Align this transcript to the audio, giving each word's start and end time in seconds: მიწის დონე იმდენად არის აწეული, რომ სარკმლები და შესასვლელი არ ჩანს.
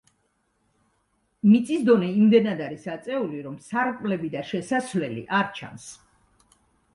მიწის 1.49 1.83
დონე 1.89 2.09
იმდენად 2.21 2.63
არის 2.69 2.87
აწეული, 2.95 3.43
რომ 3.49 3.59
სარკმლები 3.67 4.33
და 4.37 4.43
შესასვლელი 4.53 5.27
არ 5.43 5.53
ჩანს. 5.61 5.87